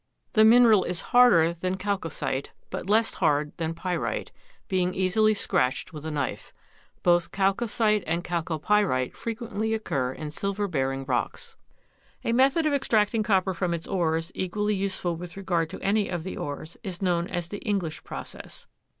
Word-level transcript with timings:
The 0.33 0.43
mineral 0.43 0.83
is 0.83 1.01
harder 1.13 1.53
than 1.53 1.77
chalcocite, 1.77 2.49
but 2.71 2.89
less 2.89 3.13
hard 3.13 3.55
than 3.57 3.75
pyrite, 3.75 4.31
being 4.67 4.95
easily 4.95 5.35
scratched 5.35 5.93
with 5.93 6.07
a 6.07 6.09
knife. 6.09 6.51
Both 7.03 7.31
chalcocite 7.31 8.03
and 8.07 8.23
chalcopyrite 8.23 9.15
frequently 9.15 9.75
occur 9.75 10.11
in 10.11 10.31
silver 10.31 10.67
bearing 10.67 11.05
rocks. 11.05 11.55
A 12.23 12.33
method 12.33 12.65
of 12.65 12.73
extracting 12.73 13.21
copper 13.21 13.53
from 13.53 13.75
its 13.75 13.85
ores, 13.85 14.31
equally 14.33 14.73
useful 14.73 15.15
with 15.15 15.37
regard 15.37 15.69
to 15.69 15.81
any 15.81 16.09
of 16.09 16.23
the 16.23 16.35
ores, 16.35 16.77
is 16.81 17.03
known 17.03 17.27
as 17.27 17.49
the 17.49 17.59
English 17.59 18.03
process. 18.03 18.65